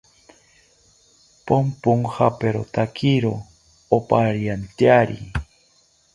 Ponpojaperotakiro 1.49 3.33
opariantyari 3.99 5.21